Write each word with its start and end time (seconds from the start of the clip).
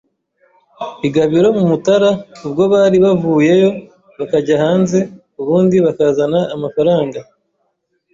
I 1.07 1.09
Gabiro 1.15 1.47
mu 1.57 1.63
Mutara, 1.69 2.09
ubwo 2.45 2.63
bari 2.73 2.97
buveyo 3.21 3.69
bakajya 4.17 4.55
hanze 4.63 4.97
ubundi 5.41 5.75
akazana 5.91 6.39
amafaranga 6.55 7.19